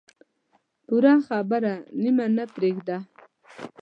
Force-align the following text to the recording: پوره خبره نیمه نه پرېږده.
پوره 0.85 1.13
خبره 1.27 1.73
نیمه 2.01 2.25
نه 2.37 2.45
پرېږده. 2.53 2.97